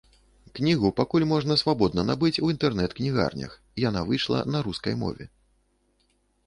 [0.59, 3.51] Кнігу пакуль можна свабодна набыць у інтэрнэт-кнігарнях,
[3.87, 5.25] яна выйшла на рускай мове.